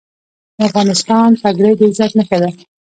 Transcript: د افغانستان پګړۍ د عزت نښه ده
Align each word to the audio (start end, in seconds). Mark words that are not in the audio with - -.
د 0.57 0.59
افغانستان 0.69 1.29
پګړۍ 1.41 1.73
د 1.77 1.81
عزت 1.89 2.11
نښه 2.19 2.37
ده 2.41 2.49